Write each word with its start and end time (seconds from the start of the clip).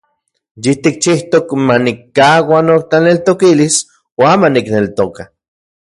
Yitikchijtok 0.63 1.47
manikkaua 1.67 2.59
notlaneltokilis 2.69 3.75
uan 4.21 4.37
manikneltoka. 4.41 5.21